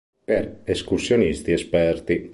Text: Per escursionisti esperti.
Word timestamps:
Per 0.29 0.37
escursionisti 0.75 1.53
esperti. 1.61 2.23